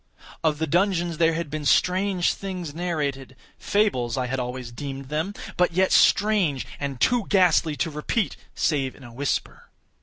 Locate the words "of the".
0.43-0.65